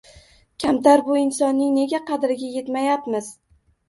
[0.61, 3.29] Kamtar bu insonlarning nega qadriga yetmayapmiz?